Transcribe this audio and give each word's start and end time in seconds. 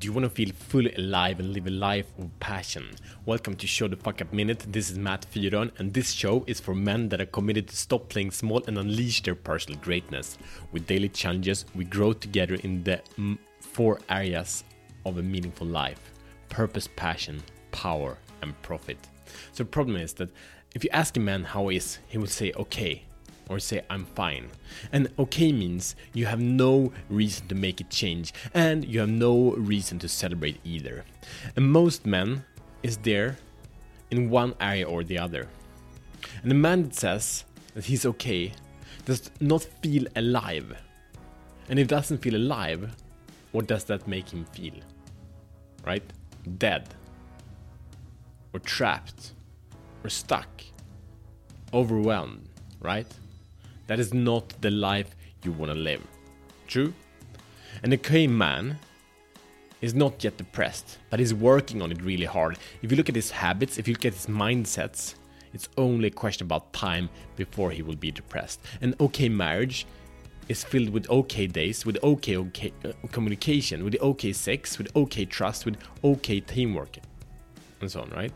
Do 0.00 0.06
you 0.06 0.14
want 0.14 0.24
to 0.24 0.30
feel 0.30 0.50
fully 0.54 0.94
alive 0.94 1.40
and 1.40 1.52
live 1.52 1.66
a 1.66 1.70
life 1.70 2.06
of 2.18 2.30
passion? 2.40 2.88
Welcome 3.26 3.54
to 3.56 3.66
Show 3.66 3.86
the 3.86 3.96
Fuck 3.96 4.22
Up 4.22 4.32
Minute. 4.32 4.64
This 4.66 4.90
is 4.90 4.96
Matt 4.96 5.26
Fyron, 5.30 5.78
and 5.78 5.92
this 5.92 6.12
show 6.12 6.42
is 6.46 6.58
for 6.58 6.74
men 6.74 7.10
that 7.10 7.20
are 7.20 7.26
committed 7.26 7.68
to 7.68 7.76
stop 7.76 8.08
playing 8.08 8.30
small 8.30 8.62
and 8.66 8.78
unleash 8.78 9.22
their 9.22 9.34
personal 9.34 9.78
greatness. 9.78 10.38
With 10.72 10.86
daily 10.86 11.10
challenges, 11.10 11.66
we 11.74 11.84
grow 11.84 12.14
together 12.14 12.54
in 12.54 12.82
the 12.82 13.02
mm, 13.18 13.36
four 13.60 14.00
areas 14.08 14.64
of 15.04 15.18
a 15.18 15.22
meaningful 15.22 15.66
life 15.66 16.00
purpose, 16.48 16.88
passion, 16.96 17.42
power, 17.70 18.16
and 18.40 18.54
profit. 18.62 18.96
So, 19.52 19.64
the 19.64 19.68
problem 19.68 19.98
is 19.98 20.14
that 20.14 20.30
if 20.74 20.82
you 20.82 20.88
ask 20.94 21.18
a 21.18 21.20
man 21.20 21.44
how 21.44 21.68
he 21.68 21.76
is, 21.76 21.98
he 22.08 22.16
will 22.16 22.26
say, 22.26 22.54
okay, 22.56 23.02
or 23.50 23.58
say 23.58 23.82
I'm 23.90 24.04
fine. 24.04 24.48
And 24.92 25.08
okay 25.18 25.52
means 25.52 25.96
you 26.14 26.26
have 26.26 26.40
no 26.40 26.92
reason 27.10 27.48
to 27.48 27.54
make 27.54 27.80
a 27.80 27.84
change 27.84 28.32
and 28.54 28.84
you 28.84 29.00
have 29.00 29.10
no 29.10 29.52
reason 29.52 29.98
to 29.98 30.08
celebrate 30.08 30.60
either. 30.64 31.04
And 31.56 31.70
most 31.70 32.06
men 32.06 32.44
is 32.82 32.96
there 32.98 33.36
in 34.10 34.30
one 34.30 34.54
area 34.60 34.88
or 34.88 35.02
the 35.02 35.18
other. 35.18 35.48
And 36.42 36.50
the 36.50 36.54
man 36.54 36.84
that 36.84 36.94
says 36.94 37.44
that 37.74 37.84
he's 37.84 38.06
okay 38.06 38.52
does 39.04 39.30
not 39.40 39.64
feel 39.82 40.06
alive. 40.14 40.76
And 41.68 41.78
if 41.78 41.88
doesn't 41.88 42.18
feel 42.18 42.36
alive, 42.36 42.94
what 43.50 43.66
does 43.66 43.84
that 43.84 44.06
make 44.06 44.28
him 44.28 44.44
feel? 44.44 44.74
Right? 45.84 46.04
Dead. 46.58 46.88
Or 48.52 48.60
trapped. 48.60 49.32
Or 50.04 50.10
stuck. 50.10 50.62
Overwhelmed, 51.74 52.48
right? 52.80 53.06
That 53.90 53.98
is 53.98 54.14
not 54.14 54.54
the 54.60 54.70
life 54.70 55.16
you 55.42 55.50
want 55.50 55.72
to 55.72 55.76
live. 55.76 56.00
True? 56.68 56.94
And 57.82 57.90
the 57.90 57.96
okay 57.96 58.28
man 58.28 58.78
is 59.80 59.94
not 59.94 60.22
yet 60.22 60.36
depressed, 60.36 60.98
but 61.10 61.18
is 61.18 61.34
working 61.34 61.82
on 61.82 61.90
it 61.90 62.00
really 62.00 62.24
hard. 62.24 62.56
If 62.82 62.92
you 62.92 62.96
look 62.96 63.08
at 63.08 63.16
his 63.16 63.32
habits, 63.32 63.78
if 63.78 63.88
you 63.88 63.94
look 63.94 64.04
at 64.04 64.14
his 64.14 64.26
mindsets, 64.26 65.16
it's 65.52 65.68
only 65.76 66.06
a 66.06 66.10
question 66.12 66.46
about 66.46 66.72
time 66.72 67.10
before 67.34 67.72
he 67.72 67.82
will 67.82 67.96
be 67.96 68.12
depressed. 68.12 68.60
An 68.80 68.94
okay 69.00 69.28
marriage 69.28 69.88
is 70.48 70.62
filled 70.62 70.90
with 70.90 71.10
okay 71.10 71.48
days, 71.48 71.84
with 71.84 71.98
okay, 72.04 72.36
okay 72.36 72.72
uh, 72.84 72.92
communication, 73.10 73.82
with 73.82 73.96
okay 74.00 74.32
sex, 74.32 74.78
with 74.78 74.94
okay 74.94 75.24
trust, 75.24 75.66
with 75.66 75.76
okay 76.04 76.38
teamwork, 76.38 76.98
and 77.80 77.90
so 77.90 78.02
on, 78.02 78.10
right? 78.10 78.32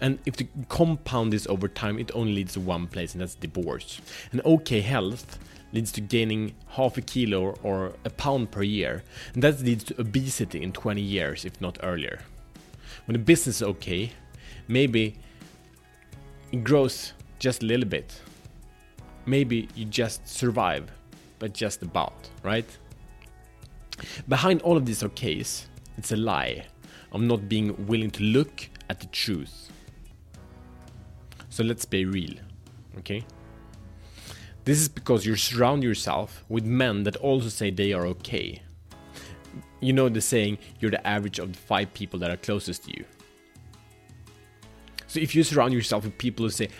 And 0.00 0.18
if 0.24 0.36
the 0.36 0.46
compound 0.68 1.32
this 1.32 1.46
over 1.46 1.68
time, 1.68 1.98
it 1.98 2.10
only 2.14 2.34
leads 2.34 2.54
to 2.54 2.60
one 2.60 2.86
place, 2.86 3.12
and 3.12 3.20
that's 3.20 3.34
divorce. 3.34 4.00
And 4.32 4.40
okay 4.44 4.80
health 4.80 5.38
leads 5.72 5.92
to 5.92 6.00
gaining 6.00 6.54
half 6.68 6.96
a 6.96 7.00
kilo 7.00 7.54
or 7.62 7.92
a 8.04 8.10
pound 8.10 8.50
per 8.50 8.62
year, 8.62 9.04
and 9.34 9.42
that 9.42 9.60
leads 9.60 9.84
to 9.84 10.00
obesity 10.00 10.62
in 10.62 10.72
20 10.72 11.00
years, 11.00 11.44
if 11.44 11.60
not 11.60 11.78
earlier. 11.82 12.20
When 13.06 13.12
the 13.12 13.18
business 13.18 13.56
is 13.56 13.62
okay, 13.62 14.12
maybe 14.68 15.18
it 16.52 16.64
grows 16.64 17.12
just 17.38 17.62
a 17.62 17.66
little 17.66 17.88
bit. 17.88 18.20
Maybe 19.26 19.68
you 19.74 19.84
just 19.84 20.26
survive, 20.26 20.90
but 21.38 21.52
just 21.52 21.82
about, 21.82 22.28
right? 22.42 22.66
Behind 24.28 24.62
all 24.62 24.76
of 24.76 24.86
these 24.86 25.02
okays, 25.02 25.66
it's 25.98 26.12
a 26.12 26.16
lie 26.16 26.66
of 27.12 27.20
not 27.20 27.48
being 27.48 27.86
willing 27.86 28.10
to 28.12 28.22
look 28.22 28.68
at 28.88 29.00
the 29.00 29.06
truth. 29.06 29.70
So 31.60 31.66
let's 31.66 31.84
be 31.84 32.06
real, 32.06 32.32
okay? 33.00 33.22
This 34.64 34.80
is 34.80 34.88
because 34.88 35.26
you 35.26 35.36
surround 35.36 35.82
yourself 35.82 36.42
with 36.48 36.64
men 36.64 37.02
that 37.02 37.16
also 37.16 37.50
say 37.50 37.70
they 37.70 37.92
are 37.92 38.06
okay. 38.06 38.62
You 39.80 39.92
know 39.92 40.08
the 40.08 40.22
saying, 40.22 40.56
you're 40.78 40.90
the 40.90 41.06
average 41.06 41.38
of 41.38 41.52
the 41.52 41.58
five 41.58 41.92
people 41.92 42.18
that 42.20 42.30
are 42.30 42.38
closest 42.38 42.84
to 42.84 42.96
you. 42.96 43.04
So 45.06 45.20
if 45.20 45.34
you 45.34 45.42
surround 45.42 45.74
yourself 45.74 46.04
with 46.04 46.16
people 46.16 46.46
who 46.46 46.50
say 46.50 46.70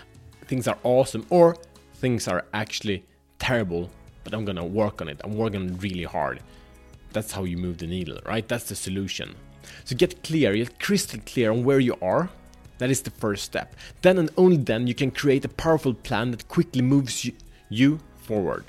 things 0.46 0.66
are 0.66 0.78
awesome 0.82 1.26
or 1.28 1.58
things 1.96 2.26
are 2.26 2.46
actually 2.54 3.04
terrible, 3.38 3.90
but 4.24 4.32
I'm 4.32 4.46
gonna 4.46 4.64
work 4.64 5.02
on 5.02 5.10
it, 5.10 5.20
I'm 5.22 5.36
working 5.36 5.76
really 5.76 6.04
hard, 6.04 6.40
that's 7.12 7.32
how 7.32 7.44
you 7.44 7.58
move 7.58 7.76
the 7.76 7.86
needle, 7.86 8.18
right? 8.24 8.48
That's 8.48 8.70
the 8.70 8.76
solution. 8.76 9.34
So 9.84 9.94
get 9.94 10.24
clear, 10.24 10.56
get 10.56 10.80
crystal 10.80 11.20
clear 11.26 11.50
on 11.50 11.64
where 11.64 11.80
you 11.80 11.98
are 12.00 12.30
that 12.80 12.90
is 12.90 13.02
the 13.02 13.10
first 13.10 13.44
step. 13.44 13.76
Then 14.00 14.16
and 14.16 14.30
only 14.38 14.56
then 14.56 14.86
you 14.86 14.94
can 14.94 15.10
create 15.10 15.44
a 15.44 15.50
powerful 15.50 15.92
plan 15.92 16.30
that 16.30 16.48
quickly 16.48 16.80
moves 16.80 17.26
you, 17.26 17.34
you 17.68 18.00
forward. 18.16 18.64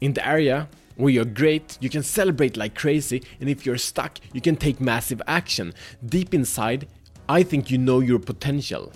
In 0.00 0.14
the 0.14 0.26
area 0.26 0.68
where 0.94 1.10
you're 1.10 1.24
great, 1.24 1.76
you 1.80 1.90
can 1.90 2.04
celebrate 2.04 2.56
like 2.56 2.76
crazy, 2.76 3.24
and 3.40 3.48
if 3.50 3.66
you're 3.66 3.78
stuck, 3.78 4.20
you 4.32 4.40
can 4.40 4.54
take 4.54 4.80
massive 4.80 5.20
action. 5.26 5.74
Deep 6.06 6.34
inside, 6.34 6.86
I 7.28 7.42
think 7.42 7.68
you 7.68 7.76
know 7.76 7.98
your 7.98 8.20
potential. 8.20 8.92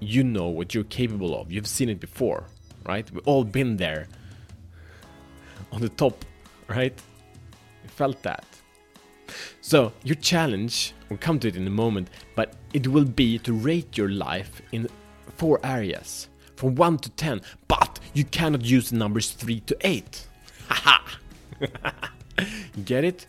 You 0.00 0.24
know 0.24 0.48
what 0.48 0.74
you're 0.74 0.84
capable 0.84 1.38
of. 1.38 1.52
You've 1.52 1.66
seen 1.66 1.90
it 1.90 2.00
before, 2.00 2.44
right? 2.86 3.08
We've 3.12 3.26
all 3.26 3.44
been 3.44 3.76
there. 3.76 4.08
On 5.72 5.80
the 5.82 5.90
top, 5.90 6.24
right? 6.68 6.98
We 7.82 7.88
felt 7.90 8.22
that. 8.22 8.46
So, 9.70 9.92
your 10.02 10.16
challenge, 10.16 10.94
we'll 11.08 11.20
come 11.20 11.38
to 11.38 11.46
it 11.46 11.54
in 11.54 11.64
a 11.64 11.70
moment, 11.70 12.08
but 12.34 12.54
it 12.72 12.88
will 12.88 13.04
be 13.04 13.38
to 13.38 13.52
rate 13.52 13.96
your 13.96 14.08
life 14.08 14.60
in 14.72 14.88
four 15.36 15.60
areas 15.62 16.26
from 16.56 16.74
1 16.74 16.98
to 16.98 17.10
10, 17.10 17.40
but 17.68 18.00
you 18.12 18.24
cannot 18.24 18.64
use 18.64 18.90
the 18.90 18.96
numbers 18.96 19.30
3 19.30 19.60
to 19.60 19.76
8. 19.82 20.26
Haha! 20.70 20.98
Get 22.84 23.04
it? 23.04 23.28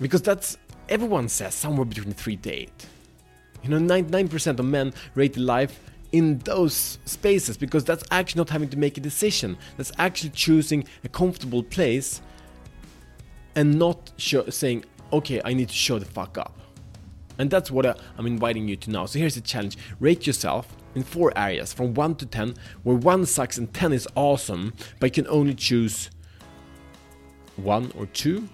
Because 0.00 0.22
that's, 0.22 0.56
everyone 0.88 1.28
says 1.28 1.52
somewhere 1.52 1.84
between 1.84 2.14
3 2.14 2.36
to 2.38 2.50
8. 2.50 2.86
You 3.62 3.68
know, 3.68 3.78
99% 3.78 4.58
of 4.58 4.64
men 4.64 4.94
rate 5.16 5.36
life 5.36 5.80
in 6.12 6.38
those 6.38 6.98
spaces 7.04 7.58
because 7.58 7.84
that's 7.84 8.04
actually 8.10 8.40
not 8.40 8.48
having 8.48 8.70
to 8.70 8.78
make 8.78 8.96
a 8.96 9.02
decision. 9.02 9.58
That's 9.76 9.92
actually 9.98 10.30
choosing 10.30 10.88
a 11.04 11.10
comfortable 11.10 11.62
place 11.62 12.22
and 13.58 13.76
not 13.76 14.12
saying, 14.16 14.84
okay, 15.12 15.42
I 15.44 15.52
need 15.52 15.68
to 15.68 15.74
show 15.74 15.98
the 15.98 16.04
fuck 16.04 16.38
up. 16.38 16.60
And 17.38 17.50
that's 17.50 17.72
what 17.72 17.86
I, 17.86 17.96
I'm 18.16 18.26
inviting 18.26 18.68
you 18.68 18.76
to 18.76 18.90
now. 18.90 19.06
So 19.06 19.18
here's 19.18 19.34
the 19.34 19.40
challenge 19.40 19.76
rate 19.98 20.28
yourself 20.28 20.76
in 20.94 21.02
four 21.02 21.32
areas 21.36 21.72
from 21.72 21.92
1 21.92 22.14
to 22.16 22.26
10, 22.26 22.54
where 22.84 22.96
1 22.96 23.26
sucks 23.26 23.58
and 23.58 23.72
10 23.74 23.92
is 23.92 24.06
awesome, 24.14 24.74
but 25.00 25.16
you 25.16 25.24
can 25.24 25.32
only 25.32 25.54
choose 25.54 26.08
1 27.56 27.92
or 27.98 28.06
2 28.06 28.48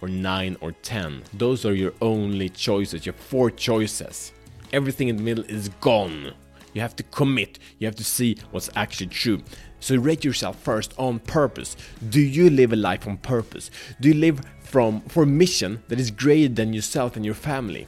or 0.00 0.08
9 0.08 0.56
or 0.60 0.70
10. 0.70 1.24
Those 1.32 1.66
are 1.66 1.74
your 1.74 1.92
only 2.00 2.48
choices, 2.50 3.04
your 3.04 3.14
four 3.14 3.50
choices. 3.50 4.30
Everything 4.72 5.08
in 5.08 5.16
the 5.16 5.22
middle 5.24 5.44
is 5.46 5.70
gone. 5.80 6.34
You 6.74 6.82
have 6.82 6.96
to 6.96 7.02
commit, 7.04 7.58
you 7.78 7.86
have 7.86 7.96
to 7.96 8.04
see 8.04 8.36
what's 8.50 8.68
actually 8.76 9.06
true. 9.06 9.42
So 9.80 9.96
rate 9.96 10.24
yourself 10.24 10.58
first 10.60 10.92
on 10.98 11.20
purpose. 11.20 11.76
Do 12.10 12.20
you 12.20 12.50
live 12.50 12.72
a 12.72 12.76
life 12.76 13.06
on 13.06 13.16
purpose? 13.18 13.70
Do 14.00 14.08
you 14.08 14.14
live 14.14 14.40
from 14.60 15.00
for 15.02 15.22
a 15.22 15.26
mission 15.26 15.82
that 15.88 16.00
is 16.00 16.10
greater 16.10 16.52
than 16.52 16.72
yourself 16.72 17.16
and 17.16 17.24
your 17.24 17.34
family? 17.34 17.86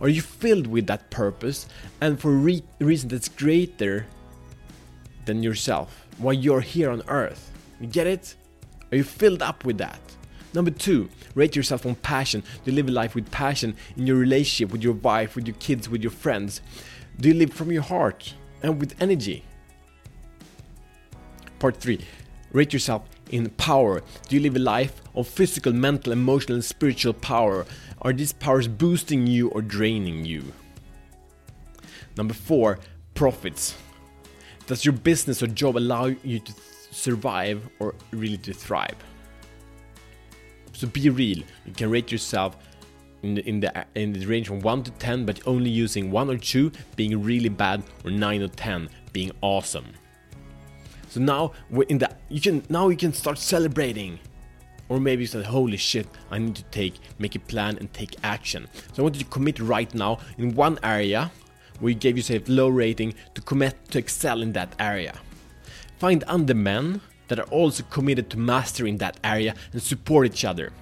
Are 0.00 0.08
you 0.08 0.20
filled 0.20 0.66
with 0.66 0.86
that 0.88 1.10
purpose 1.10 1.66
and 2.00 2.20
for 2.20 2.30
a 2.30 2.36
re- 2.36 2.62
reason 2.78 3.08
that's 3.08 3.28
greater 3.28 4.06
than 5.24 5.42
yourself 5.42 6.06
while 6.18 6.34
you're 6.34 6.60
here 6.60 6.90
on 6.90 7.02
earth? 7.08 7.50
You 7.80 7.86
get 7.86 8.06
it? 8.06 8.34
Are 8.92 8.96
you 8.96 9.04
filled 9.04 9.40
up 9.40 9.64
with 9.64 9.78
that? 9.78 10.00
Number 10.52 10.70
two, 10.70 11.08
rate 11.34 11.56
yourself 11.56 11.86
on 11.86 11.94
passion. 11.96 12.42
Do 12.64 12.70
you 12.70 12.76
live 12.76 12.88
a 12.88 12.92
life 12.92 13.14
with 13.14 13.30
passion 13.30 13.76
in 13.96 14.06
your 14.06 14.16
relationship 14.16 14.72
with 14.72 14.82
your 14.82 14.92
wife, 14.92 15.34
with 15.34 15.46
your 15.46 15.56
kids, 15.56 15.88
with 15.88 16.02
your 16.02 16.12
friends? 16.12 16.60
Do 17.20 17.28
you 17.28 17.34
live 17.34 17.52
from 17.52 17.70
your 17.70 17.82
heart 17.82 18.34
and 18.62 18.80
with 18.80 19.00
energy? 19.00 19.44
Part 21.58 21.76
3 21.76 22.04
Rate 22.52 22.72
yourself 22.72 23.02
in 23.30 23.48
power. 23.50 24.02
Do 24.28 24.36
you 24.36 24.42
live 24.42 24.56
a 24.56 24.60
life 24.60 25.02
of 25.14 25.26
physical, 25.26 25.72
mental, 25.72 26.12
emotional, 26.12 26.54
and 26.54 26.64
spiritual 26.64 27.12
power? 27.14 27.66
Are 28.02 28.12
these 28.12 28.32
powers 28.32 28.68
boosting 28.68 29.26
you 29.26 29.48
or 29.48 29.62
draining 29.62 30.24
you? 30.24 30.52
Number 32.16 32.34
4 32.34 32.78
Profits. 33.14 33.76
Does 34.66 34.84
your 34.84 34.92
business 34.92 35.42
or 35.42 35.46
job 35.46 35.76
allow 35.76 36.06
you 36.06 36.40
to 36.40 36.52
survive 36.90 37.68
or 37.78 37.94
really 38.10 38.38
to 38.38 38.52
thrive? 38.52 38.96
So 40.72 40.88
be 40.88 41.08
real. 41.10 41.38
You 41.38 41.72
can 41.76 41.90
rate 41.90 42.10
yourself 42.10 42.56
in 43.24 43.60
the, 43.60 43.86
in 43.94 44.12
the 44.12 44.26
range 44.26 44.48
from 44.48 44.60
1 44.60 44.82
to 44.84 44.90
10 44.92 45.24
but 45.24 45.40
only 45.46 45.70
using 45.70 46.10
1 46.10 46.30
or 46.30 46.38
2 46.38 46.70
being 46.96 47.22
really 47.22 47.48
bad 47.48 47.82
or 48.04 48.10
9 48.10 48.42
or 48.42 48.48
10 48.48 48.88
being 49.12 49.32
awesome. 49.40 49.86
So 51.08 51.20
now 51.20 51.52
we're 51.70 51.84
in 51.84 51.98
the 51.98 52.10
you 52.28 52.40
can 52.40 52.64
now 52.68 52.88
you 52.88 52.96
can 52.96 53.12
start 53.12 53.38
celebrating. 53.38 54.18
Or 54.88 55.00
maybe 55.00 55.22
you 55.22 55.26
said, 55.26 55.46
holy 55.46 55.78
shit, 55.78 56.06
I 56.30 56.38
need 56.38 56.56
to 56.56 56.62
take, 56.64 56.94
make 57.18 57.34
a 57.34 57.38
plan 57.38 57.78
and 57.78 57.90
take 57.94 58.16
action. 58.22 58.68
So 58.92 59.00
I 59.00 59.04
want 59.04 59.14
you 59.14 59.24
to 59.24 59.30
commit 59.30 59.58
right 59.58 59.92
now 59.94 60.18
in 60.36 60.54
one 60.54 60.78
area 60.82 61.32
where 61.80 61.90
you 61.90 61.98
gave 61.98 62.16
yourself 62.18 62.42
low 62.48 62.68
rating 62.68 63.14
to 63.34 63.40
commit 63.40 63.76
to 63.92 63.98
excel 63.98 64.42
in 64.42 64.52
that 64.52 64.74
area. 64.78 65.14
Find 65.98 66.22
other 66.24 66.54
men 66.54 67.00
that 67.28 67.38
are 67.38 67.48
also 67.50 67.82
committed 67.84 68.28
to 68.30 68.38
mastering 68.38 68.98
that 68.98 69.18
area 69.24 69.54
and 69.72 69.82
support 69.82 70.26
each 70.26 70.44
other. 70.44 70.72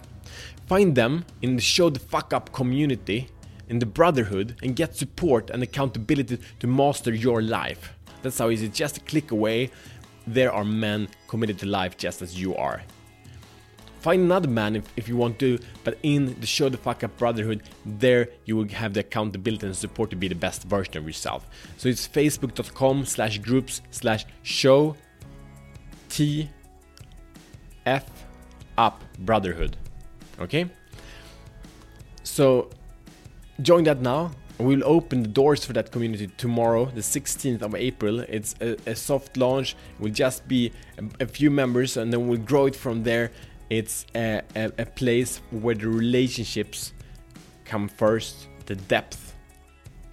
Find 0.66 0.94
them 0.94 1.24
in 1.42 1.56
the 1.56 1.62
Show 1.62 1.90
the 1.90 1.98
Fuck 1.98 2.32
Up 2.32 2.52
community, 2.52 3.28
in 3.68 3.78
the 3.78 3.86
Brotherhood, 3.86 4.56
and 4.62 4.76
get 4.76 4.96
support 4.96 5.50
and 5.50 5.62
accountability 5.62 6.38
to 6.60 6.66
master 6.66 7.14
your 7.14 7.42
life. 7.42 7.92
That's 8.22 8.38
how 8.38 8.50
easy, 8.50 8.68
just 8.68 8.98
a 8.98 9.00
click 9.00 9.30
away. 9.30 9.70
There 10.26 10.52
are 10.52 10.64
men 10.64 11.08
committed 11.26 11.58
to 11.60 11.66
life 11.66 11.96
just 11.96 12.22
as 12.22 12.40
you 12.40 12.54
are. 12.56 12.82
Find 14.00 14.22
another 14.22 14.48
man 14.48 14.76
if, 14.76 14.84
if 14.96 15.08
you 15.08 15.16
want 15.16 15.38
to, 15.38 15.58
but 15.84 15.96
in 16.02 16.38
the 16.40 16.46
Show 16.46 16.68
the 16.68 16.76
Fuck 16.76 17.04
Up 17.04 17.16
Brotherhood, 17.18 17.62
there 17.86 18.28
you 18.44 18.56
will 18.56 18.68
have 18.68 18.94
the 18.94 19.00
accountability 19.00 19.66
and 19.66 19.76
support 19.76 20.10
to 20.10 20.16
be 20.16 20.26
the 20.26 20.34
best 20.34 20.64
version 20.64 20.96
of 20.96 21.06
yourself. 21.06 21.46
So 21.76 21.88
it's 21.88 22.08
facebook.com 22.08 23.04
slash 23.04 23.38
groups 23.38 23.80
slash 23.90 24.26
show 24.42 24.96
T 26.08 26.50
F 27.86 28.10
up 28.76 29.02
brotherhood. 29.20 29.76
Okay? 30.42 30.68
So 32.22 32.70
join 33.60 33.84
that 33.84 34.00
now. 34.00 34.32
We'll 34.58 34.84
open 34.84 35.22
the 35.22 35.28
doors 35.28 35.64
for 35.64 35.72
that 35.72 35.90
community 35.90 36.28
tomorrow, 36.36 36.84
the 36.86 37.00
16th 37.00 37.62
of 37.62 37.74
April. 37.74 38.20
It's 38.20 38.54
a, 38.60 38.76
a 38.86 38.94
soft 38.94 39.36
launch. 39.36 39.72
It 39.72 40.02
will 40.02 40.12
just 40.12 40.46
be 40.46 40.72
a, 40.98 41.24
a 41.24 41.26
few 41.26 41.50
members 41.50 41.96
and 41.96 42.12
then 42.12 42.28
we'll 42.28 42.38
grow 42.38 42.66
it 42.66 42.76
from 42.76 43.02
there 43.02 43.32
it's 43.72 44.04
a, 44.14 44.42
a 44.54 44.84
place 44.84 45.40
where 45.50 45.74
the 45.74 45.88
relationships 45.88 46.92
come 47.64 47.88
first, 47.88 48.46
the 48.66 48.74
depth, 48.74 49.34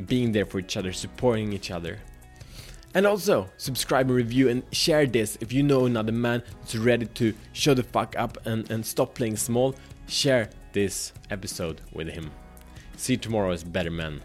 being 0.05 0.31
there 0.31 0.45
for 0.45 0.59
each 0.59 0.77
other, 0.77 0.93
supporting 0.93 1.51
each 1.51 1.69
other. 1.69 1.99
And 2.95 3.05
also, 3.05 3.49
subscribe 3.57 4.07
and 4.07 4.15
review 4.15 4.49
and 4.49 4.63
share 4.71 5.05
this 5.05 5.37
if 5.41 5.53
you 5.53 5.61
know 5.61 5.85
another 5.85 6.11
man 6.11 6.41
that's 6.59 6.75
ready 6.75 7.05
to 7.05 7.33
show 7.53 7.73
the 7.73 7.83
fuck 7.83 8.15
up 8.17 8.37
and, 8.45 8.69
and 8.71 8.83
stop 8.85 9.13
playing 9.13 9.37
small. 9.37 9.75
Share 10.07 10.49
this 10.73 11.13
episode 11.29 11.81
with 11.93 12.09
him. 12.09 12.31
See 12.97 13.13
you 13.13 13.17
tomorrow 13.17 13.51
as 13.51 13.63
better 13.63 13.91
men. 13.91 14.21